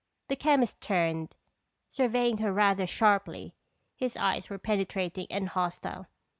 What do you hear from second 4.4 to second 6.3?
were penetrating and hostile.